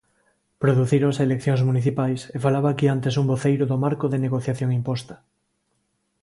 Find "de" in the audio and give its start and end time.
4.09-4.21